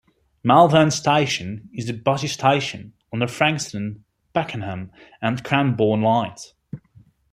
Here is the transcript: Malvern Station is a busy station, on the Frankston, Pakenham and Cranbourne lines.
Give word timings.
Malvern 0.43 0.89
Station 0.89 1.69
is 1.75 1.87
a 1.87 1.93
busy 1.93 2.25
station, 2.25 2.93
on 3.13 3.19
the 3.19 3.27
Frankston, 3.27 4.03
Pakenham 4.33 4.91
and 5.21 5.43
Cranbourne 5.43 6.01
lines. 6.01 6.55